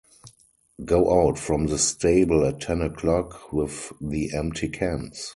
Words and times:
Go 0.83 1.27
out 1.29 1.37
from 1.37 1.67
the 1.67 1.77
stable 1.77 2.43
at 2.43 2.59
ten 2.59 2.81
o'clock 2.81 3.53
with 3.53 3.93
the 4.01 4.33
empty 4.35 4.67
cans. 4.67 5.29